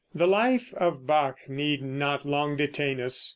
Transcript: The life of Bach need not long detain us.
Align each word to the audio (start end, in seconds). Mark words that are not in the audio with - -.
The 0.15 0.25
life 0.25 0.73
of 0.77 1.05
Bach 1.05 1.47
need 1.47 1.83
not 1.83 2.25
long 2.25 2.57
detain 2.57 2.99
us. 2.99 3.29